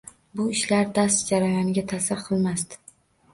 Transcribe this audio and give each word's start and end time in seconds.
Bu 0.37 0.45
ishlar 0.53 0.87
dars 0.95 1.17
jarayoniga 1.27 1.85
ta’sir 1.93 2.25
qilmasdi. 2.31 2.81